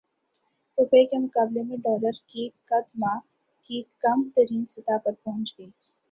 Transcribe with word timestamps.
روپے 0.77 1.03
کے 1.05 1.17
مقابلے 1.17 1.63
میں 1.63 1.77
ڈالر 1.77 2.17
کی 2.27 2.47
قدر 2.65 2.89
ماہ 2.95 3.19
کی 3.69 3.81
کم 3.99 4.27
ترین 4.35 4.65
سطح 4.65 4.97
پر 5.03 5.11
پہنچ 5.23 5.53
گئی 5.59 5.69